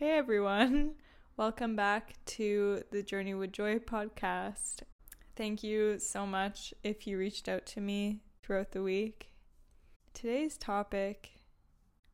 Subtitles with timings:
[0.00, 0.94] Hey everyone,
[1.36, 4.80] welcome back to the Journey with Joy podcast.
[5.36, 9.30] Thank you so much if you reached out to me throughout the week.
[10.12, 11.30] Today's topic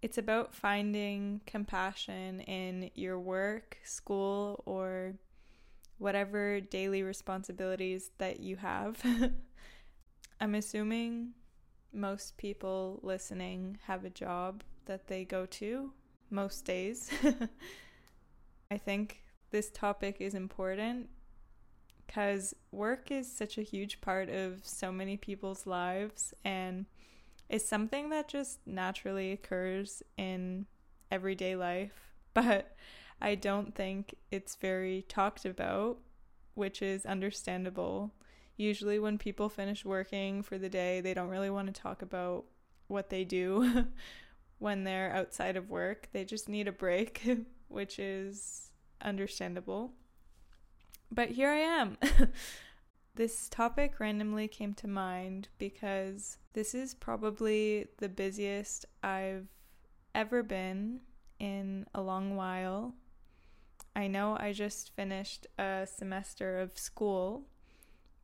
[0.00, 5.12] it's about finding compassion in your work, school, or
[5.98, 9.02] whatever daily responsibilities that you have.
[10.40, 11.34] I'm assuming
[11.92, 15.92] most people listening have a job that they go to
[16.30, 17.10] most days.
[18.70, 21.08] I think this topic is important
[22.06, 26.86] because work is such a huge part of so many people's lives and
[27.48, 30.66] it's something that just naturally occurs in
[31.10, 32.76] everyday life, but
[33.20, 35.98] I don't think it's very talked about,
[36.54, 38.12] which is understandable.
[38.56, 42.44] Usually, when people finish working for the day, they don't really want to talk about
[42.88, 43.86] what they do
[44.58, 46.08] when they're outside of work.
[46.12, 47.22] They just need a break,
[47.68, 48.70] which is
[49.02, 49.92] understandable.
[51.10, 51.98] But here I am.
[53.14, 59.46] this topic randomly came to mind because this is probably the busiest I've
[60.14, 61.00] ever been
[61.38, 62.94] in a long while.
[63.94, 67.44] I know I just finished a semester of school,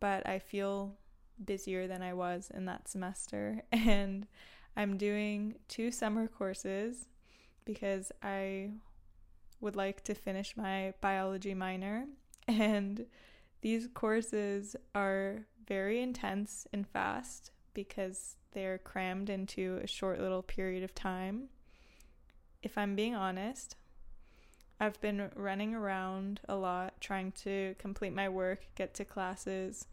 [0.00, 0.94] but I feel
[1.44, 3.62] busier than I was in that semester.
[3.72, 4.26] And
[4.78, 7.08] I'm doing two summer courses
[7.64, 8.70] because I
[9.60, 12.06] would like to finish my biology minor.
[12.46, 13.04] And
[13.60, 20.82] these courses are very intense and fast because they're crammed into a short little period
[20.82, 21.48] of time.
[22.62, 23.76] If I'm being honest,
[24.80, 29.86] I've been running around a lot trying to complete my work, get to classes,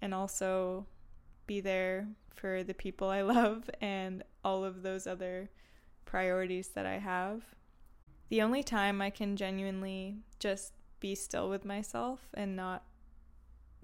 [0.00, 0.86] and also
[1.48, 5.50] be there for the people I love and all of those other
[6.04, 7.42] priorities that I have.
[8.28, 12.84] The only time I can genuinely just be still with myself and not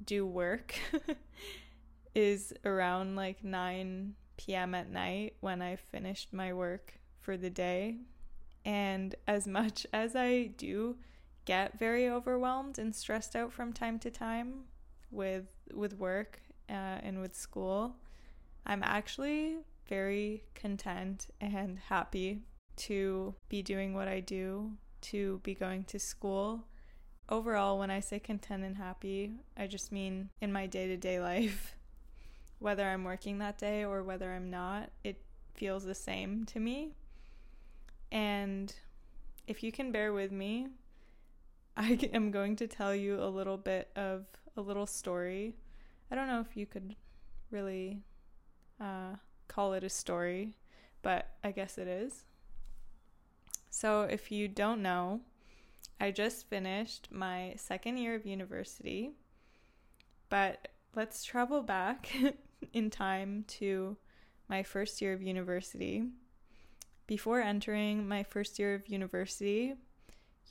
[0.05, 0.75] do work
[2.15, 4.75] is around like 9 p.m.
[4.75, 7.97] at night when I finished my work for the day.
[8.65, 10.97] And as much as I do
[11.45, 14.65] get very overwhelmed and stressed out from time to time
[15.11, 17.97] with with work uh, and with school,
[18.67, 22.41] I'm actually very content and happy
[22.77, 24.73] to be doing what I do,
[25.03, 26.65] to be going to school.
[27.29, 31.21] Overall, when I say content and happy, I just mean in my day to day
[31.21, 31.77] life.
[32.59, 35.21] Whether I'm working that day or whether I'm not, it
[35.55, 36.95] feels the same to me.
[38.11, 38.75] And
[39.47, 40.69] if you can bear with me,
[41.77, 45.55] I am going to tell you a little bit of a little story.
[46.11, 46.97] I don't know if you could
[47.51, 48.03] really
[48.81, 49.17] uh,
[49.49, 50.57] call it a story,
[51.03, 52.25] but I guess it is.
[53.71, 55.21] So, if you don't know,
[56.01, 59.13] I just finished my second year of university,
[60.29, 62.15] but let's travel back
[62.73, 63.97] in time to
[64.49, 66.05] my first year of university.
[67.07, 69.75] Before entering my first year of university,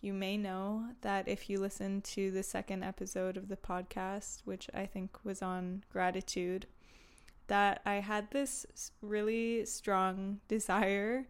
[0.02, 4.70] you may know that if you listen to the second episode of the podcast, which
[4.74, 6.68] I think was on gratitude,
[7.48, 8.66] that I had this
[9.02, 11.28] really strong desire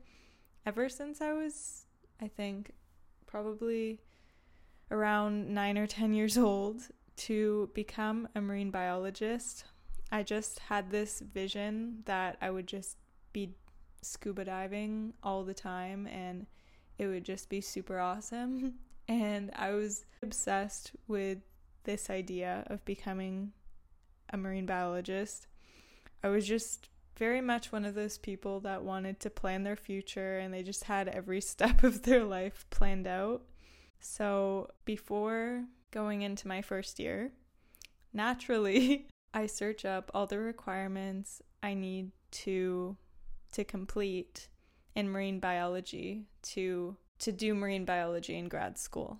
[0.65, 1.85] ever since I was,
[2.21, 2.71] I think,
[3.25, 3.99] probably
[4.91, 6.83] around nine or 10 years old
[7.17, 9.65] to become a marine biologist.
[10.11, 12.97] I just had this vision that I would just
[13.33, 13.55] be
[14.01, 16.45] scuba diving all the time and
[16.97, 18.75] it would just be super awesome.
[19.07, 21.37] And I was obsessed with
[21.83, 23.51] this idea of becoming
[24.31, 25.45] a marine biologist.
[26.25, 30.39] I was just very much one of those people that wanted to plan their future
[30.39, 33.43] and they just had every step of their life planned out.
[33.99, 37.31] So before going into my first year,
[38.11, 42.09] naturally, I search up all the requirements I need
[42.45, 42.97] to
[43.53, 44.47] to complete
[44.95, 49.19] in marine biology to to do marine biology in grad school.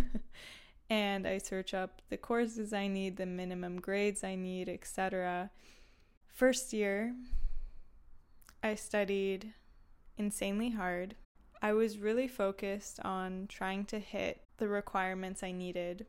[0.90, 5.50] and I search up the courses I need, the minimum grades I need, etc.
[6.32, 7.14] First year,
[8.62, 9.52] I studied
[10.16, 11.16] insanely hard.
[11.62, 16.06] I was really focused on trying to hit the requirements I needed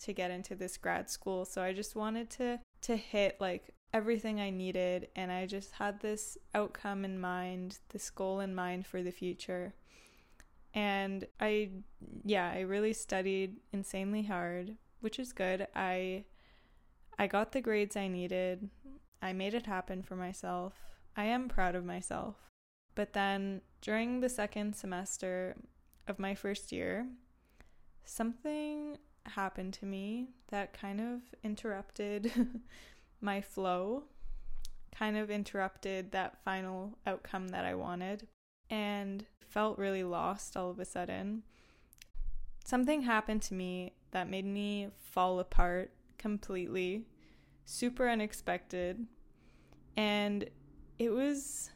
[0.00, 1.44] to get into this grad school.
[1.44, 6.00] So I just wanted to to hit like everything I needed and I just had
[6.00, 9.74] this outcome in mind, this goal in mind for the future.
[10.74, 11.70] And I
[12.24, 15.66] yeah, I really studied insanely hard, which is good.
[15.74, 16.24] I
[17.18, 18.68] I got the grades I needed.
[19.20, 20.74] I made it happen for myself.
[21.16, 22.36] I am proud of myself.
[22.94, 25.56] But then during the second semester
[26.06, 27.06] of my first year,
[28.04, 32.32] something happened to me that kind of interrupted
[33.20, 34.04] my flow,
[34.96, 38.26] kind of interrupted that final outcome that I wanted,
[38.70, 41.42] and felt really lost all of a sudden.
[42.64, 47.04] Something happened to me that made me fall apart completely,
[47.68, 49.06] super unexpected,
[49.94, 50.48] and
[50.98, 51.70] it was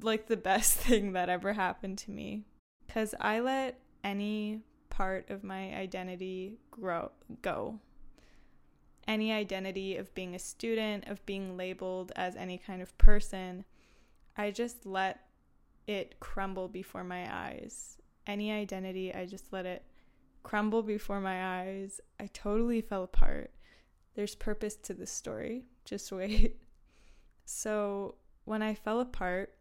[0.00, 2.44] like the best thing that ever happened to me.
[2.86, 4.60] Because I let any
[4.90, 7.10] part of my identity grow
[7.42, 7.80] go.
[9.08, 13.64] Any identity of being a student of being labeled as any kind of person
[14.36, 15.26] i just let
[15.88, 17.98] it crumble before my eyes.
[18.26, 19.84] Any identity i just let it
[20.44, 22.00] crumble before my eyes.
[22.20, 23.50] I totally fell apart
[24.14, 26.60] there's purpose to this story just wait
[27.44, 28.14] so
[28.44, 29.54] when i fell apart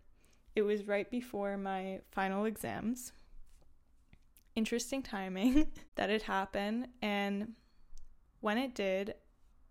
[0.56, 3.14] it was right before my final exams.
[4.56, 6.88] Interesting timing that it happened.
[7.02, 7.54] And
[8.42, 9.16] when it did,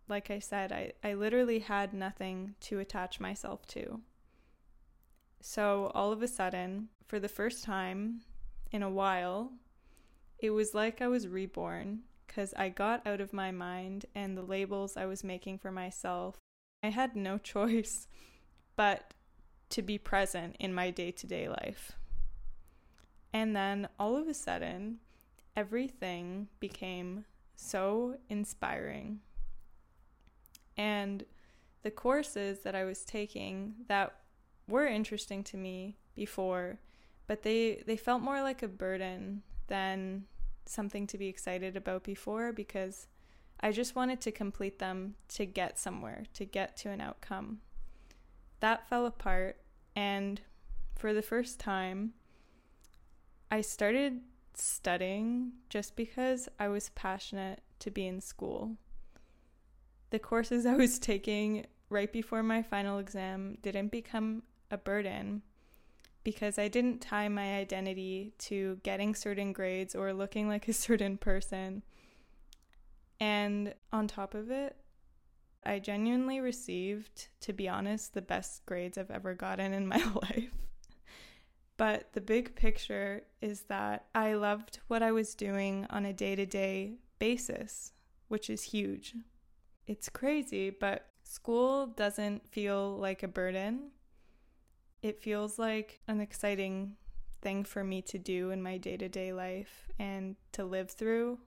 [0.09, 4.01] like I said, I, I literally had nothing to attach myself to.
[5.43, 8.21] So all of a sudden, for the first time
[8.73, 9.53] in a while,
[10.39, 12.01] it was like I was reborn
[12.31, 16.37] because I got out of my mind and the labels I was making for myself.
[16.81, 18.07] I had no choice
[18.77, 19.15] but
[19.71, 21.93] to be present in my day to day life.
[23.33, 24.99] And then all of a sudden,
[25.57, 27.25] everything became
[27.57, 29.21] so inspiring.
[30.77, 31.25] And
[31.83, 34.15] the courses that I was taking that
[34.69, 36.79] were interesting to me before,
[37.27, 40.27] but they, they felt more like a burden than
[40.71, 43.07] something to be excited about before because
[43.61, 47.61] I just wanted to complete them to get somewhere, to get to an outcome
[48.61, 49.57] that fell apart.
[49.97, 50.41] And
[50.97, 52.13] for the first time,
[53.51, 54.21] I started
[54.55, 58.77] studying just because I was passionate to be in school.
[60.11, 65.43] The courses I was taking right before my final exam didn't become a burden
[66.23, 71.17] because I didn't tie my identity to getting certain grades or looking like a certain
[71.17, 71.83] person.
[73.19, 74.77] And on top of it,
[75.65, 80.53] I genuinely received, to be honest, the best grades I've ever gotten in my life.
[81.77, 86.37] But the big picture is that I loved what I was doing on a day
[86.37, 87.93] to day basis,
[88.29, 89.15] which is huge.
[89.87, 93.93] It's crazy, but school doesn't feel like a burden.
[95.03, 96.97] It feels like an exciting
[97.41, 101.39] thing for me to do in my day to day life and to live through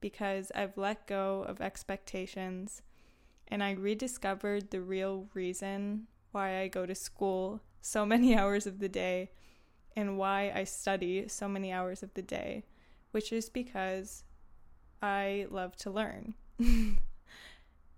[0.00, 2.82] because I've let go of expectations
[3.48, 8.78] and I rediscovered the real reason why I go to school so many hours of
[8.78, 9.30] the day
[9.96, 12.64] and why I study so many hours of the day,
[13.10, 14.24] which is because
[15.02, 16.34] I love to learn.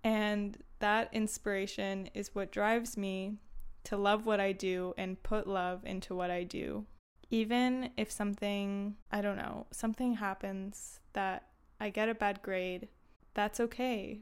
[0.03, 3.37] and that inspiration is what drives me
[3.85, 6.85] to love what I do and put love into what I do.
[7.29, 11.47] Even if something, I don't know, something happens that
[11.79, 12.87] I get a bad grade,
[13.33, 14.21] that's okay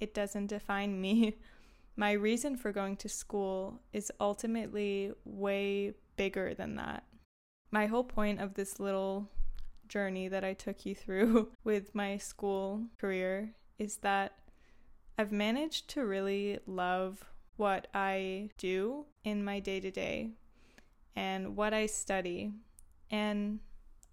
[0.00, 1.36] it doesn't define me.
[1.96, 7.04] My reason for going to school is ultimately way bigger than that.
[7.70, 9.30] My whole point of this little
[9.88, 14.32] journey that I took you through with my school career is that
[15.18, 17.24] I've managed to really love
[17.56, 20.30] what I do in my day to day
[21.14, 22.52] and what I study.
[23.10, 23.60] And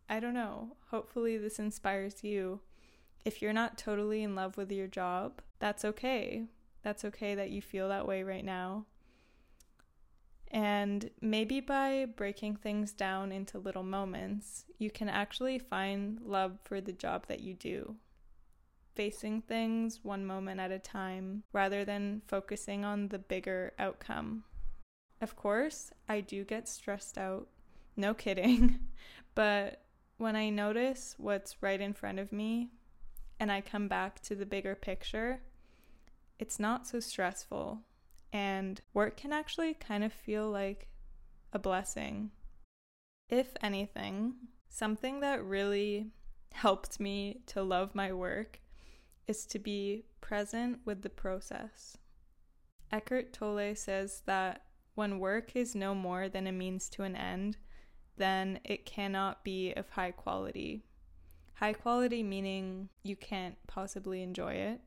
[0.10, 2.62] I don't know, hopefully, this inspires you
[3.26, 6.44] if you're not totally in love with your job, that's okay.
[6.82, 8.86] That's okay that you feel that way right now.
[10.52, 16.80] And maybe by breaking things down into little moments, you can actually find love for
[16.80, 17.96] the job that you do.
[18.96, 24.44] Facing things one moment at a time rather than focusing on the bigger outcome.
[25.20, 27.48] Of course, I do get stressed out.
[27.96, 28.80] No kidding.
[29.36, 29.84] but
[30.18, 32.70] when I notice what's right in front of me,
[33.40, 35.42] and I come back to the bigger picture,
[36.40, 37.82] it's not so stressful.
[38.32, 40.88] And work can actually kind of feel like
[41.52, 42.32] a blessing.
[43.30, 44.36] If anything,
[44.70, 46.08] something that really
[46.54, 48.60] helped me to love my work
[49.28, 51.98] is to be present with the process.
[52.92, 54.64] Eckhart Tolle says that
[54.96, 57.58] when work is no more than a means to an end,
[58.18, 60.84] then it cannot be of high quality.
[61.56, 64.82] High quality meaning you can't possibly enjoy it,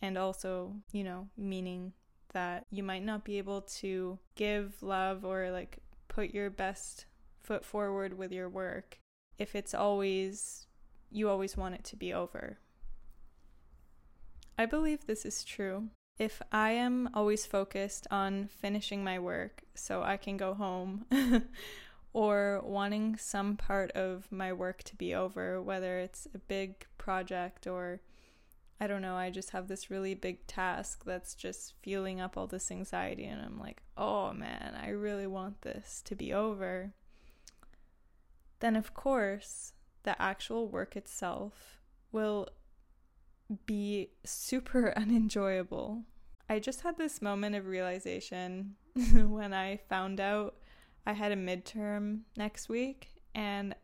[0.00, 1.92] and also, you know, meaning
[2.32, 5.78] that you might not be able to give love or like
[6.08, 7.06] put your best
[7.40, 9.00] foot forward with your work
[9.40, 10.66] if it's always,
[11.10, 12.58] you always want it to be over.
[14.60, 15.88] I believe this is true.
[16.18, 21.06] If I am always focused on finishing my work so I can go home,
[22.12, 27.66] or wanting some part of my work to be over, whether it's a big project
[27.66, 28.02] or
[28.78, 32.46] I don't know, I just have this really big task that's just fueling up all
[32.46, 36.92] this anxiety, and I'm like, oh man, I really want this to be over.
[38.58, 41.80] Then, of course, the actual work itself
[42.12, 42.46] will
[43.66, 46.04] be super unenjoyable.
[46.48, 48.74] I just had this moment of realization
[49.14, 50.56] when I found out
[51.06, 53.74] I had a midterm next week, and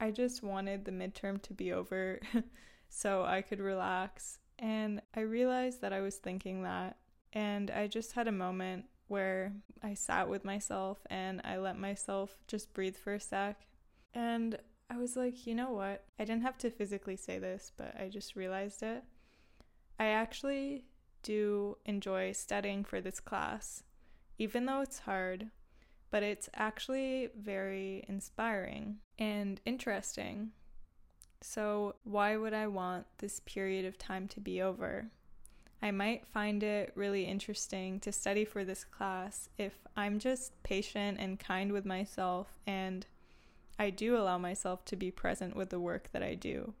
[0.00, 2.20] I just wanted the midterm to be over
[2.88, 4.38] so I could relax.
[4.58, 6.96] And I realized that I was thinking that.
[7.32, 12.38] And I just had a moment where I sat with myself and I let myself
[12.46, 13.66] just breathe for a sec.
[14.14, 14.58] And
[14.90, 16.04] I was like, you know what?
[16.18, 19.04] I didn't have to physically say this, but I just realized it.
[19.98, 20.84] I actually
[21.22, 23.82] do enjoy studying for this class,
[24.38, 25.50] even though it's hard,
[26.10, 30.50] but it's actually very inspiring and interesting.
[31.40, 35.10] So, why would I want this period of time to be over?
[35.80, 41.18] I might find it really interesting to study for this class if I'm just patient
[41.18, 43.04] and kind with myself and
[43.78, 46.74] I do allow myself to be present with the work that I do.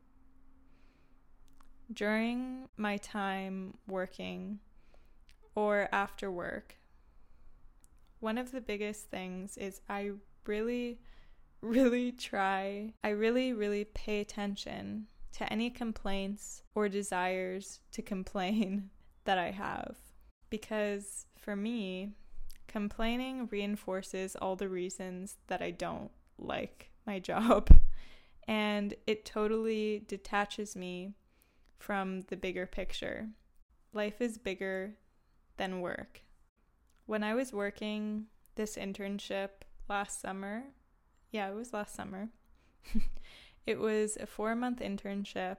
[1.92, 4.60] During my time working
[5.54, 6.76] or after work,
[8.20, 10.12] one of the biggest things is I
[10.46, 11.00] really
[11.62, 18.90] really try, I really, really pay attention to any complaints or desires to complain
[19.24, 19.96] that I have.
[20.50, 22.10] Because for me,
[22.66, 26.10] complaining reinforces all the reasons that I don't
[26.44, 27.68] like my job.
[28.48, 31.14] And it totally detaches me
[31.78, 33.28] from the bigger picture.
[33.92, 34.94] Life is bigger
[35.58, 36.22] than work.
[37.06, 39.50] When I was working this internship
[39.88, 40.64] last summer,
[41.30, 42.30] yeah, it was last summer.
[43.66, 45.58] it was a four month internship,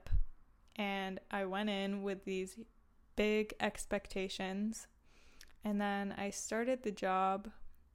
[0.76, 2.58] and I went in with these
[3.16, 4.86] big expectations.
[5.64, 7.48] And then I started the job,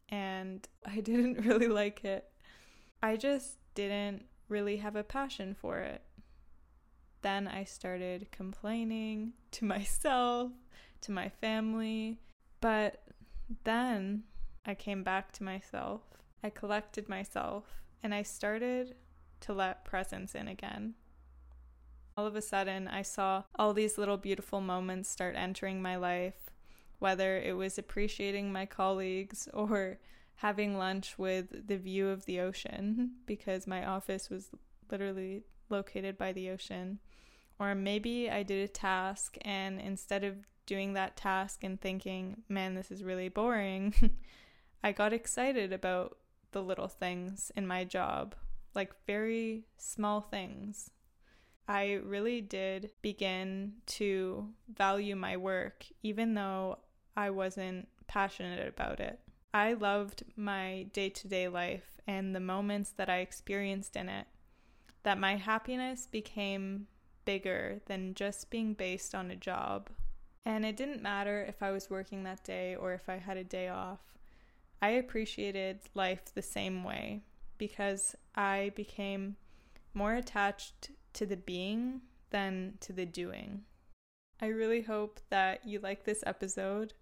[0.10, 2.26] and I didn't really like it.
[3.02, 6.02] I just didn't really have a passion for it.
[7.22, 10.52] Then I started complaining to myself,
[11.02, 12.20] to my family,
[12.62, 13.04] but
[13.64, 14.24] then
[14.66, 16.02] I came back to myself
[16.44, 17.66] I collected myself
[18.02, 18.96] and I started
[19.42, 20.96] to let presence in again.
[22.16, 26.50] All of a sudden, I saw all these little beautiful moments start entering my life,
[27.00, 30.00] whether it was appreciating my colleagues or
[30.40, 34.52] having lunch with the view of the ocean, because my office was
[34.90, 36.98] literally located by the ocean.
[37.60, 42.74] Or maybe I did a task, and instead of doing that task and thinking, man,
[42.74, 43.94] this is really boring,
[44.84, 46.18] I got excited about
[46.54, 48.34] the little things in my job,
[48.74, 50.90] like very small things.
[51.68, 56.80] I really did begin to value my work, even though
[57.18, 59.20] I wasn't passionate about it.
[59.54, 64.28] I loved my day to day life and the moments that I experienced in it,
[65.04, 66.88] that my happiness became
[67.26, 69.90] bigger than just being based on a job.
[70.46, 73.44] And it didn't matter if I was working that day or if I had a
[73.44, 74.00] day off.
[74.82, 77.24] I appreciated life the same way
[77.58, 79.36] because I became
[79.94, 83.64] more attached to the being than to the doing.
[84.42, 86.94] I really hope that you like this episode.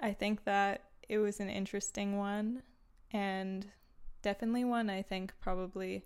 [0.00, 2.62] I think that it was an interesting one
[3.12, 3.66] and
[4.22, 6.04] definitely one I think probably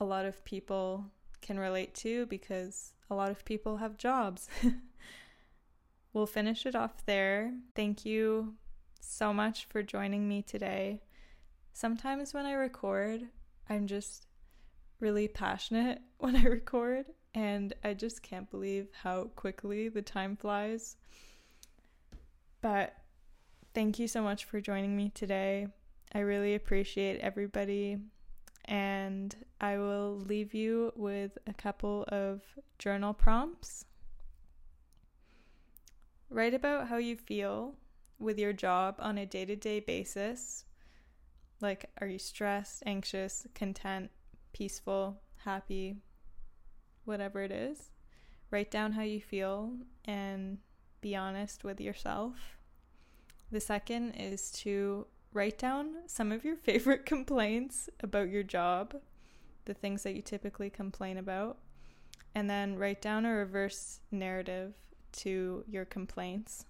[0.00, 1.04] a lot of people
[1.40, 4.48] can relate to because a lot of people have jobs.
[6.12, 7.52] we'll finish it off there.
[7.74, 8.54] Thank you
[9.00, 11.02] so much for joining me today.
[11.72, 13.22] Sometimes when I record,
[13.68, 14.26] I'm just
[15.00, 20.96] really passionate when I record, and I just can't believe how quickly the time flies.
[22.60, 22.94] But
[23.74, 25.66] thank you so much for joining me today.
[26.14, 27.98] I really appreciate everybody,
[28.66, 32.42] and I will leave you with a couple of
[32.78, 33.86] journal prompts.
[36.28, 37.74] Write about how you feel
[38.18, 40.64] with your job on a day to day basis?
[41.60, 44.10] Like, are you stressed, anxious, content,
[44.52, 45.96] peaceful, happy,
[47.04, 47.90] whatever it is?
[48.50, 49.72] Write down how you feel
[50.04, 50.58] and
[51.00, 52.58] be honest with yourself.
[53.52, 58.96] The second is to write down some of your favorite complaints about your job,
[59.66, 61.58] the things that you typically complain about,
[62.34, 64.72] and then write down a reverse narrative
[65.12, 66.64] to your complaints.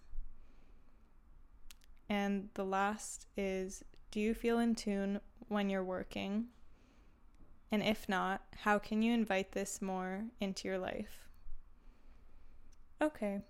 [2.09, 6.47] And the last is do you feel in tune when you're working?
[7.71, 11.29] And if not, how can you invite this more into your life?
[13.01, 13.41] Okay,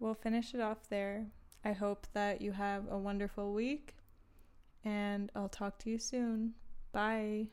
[0.00, 1.26] we'll finish it off there.
[1.64, 3.96] I hope that you have a wonderful week,
[4.84, 6.54] and I'll talk to you soon.
[6.92, 7.48] Bye.